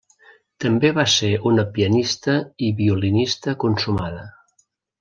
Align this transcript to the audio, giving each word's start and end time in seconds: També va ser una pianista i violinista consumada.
També 0.63 0.89
va 0.99 1.05
ser 1.15 1.29
una 1.49 1.65
pianista 1.75 2.35
i 2.69 2.71
violinista 2.81 3.55
consumada. 3.67 4.27